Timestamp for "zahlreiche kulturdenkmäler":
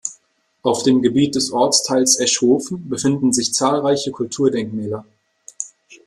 3.53-5.05